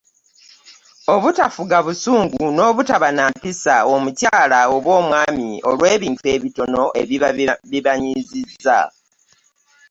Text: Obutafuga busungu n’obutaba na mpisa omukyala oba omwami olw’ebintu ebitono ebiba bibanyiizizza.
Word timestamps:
Obutafuga 1.13 1.77
busungu 1.85 2.43
n’obutaba 2.55 3.09
na 3.17 3.25
mpisa 3.33 3.75
omukyala 3.93 4.59
oba 4.75 4.89
omwami 4.99 5.49
olw’ebintu 5.69 6.23
ebitono 6.35 6.83
ebiba 7.01 7.29
bibanyiizizza. 7.71 8.79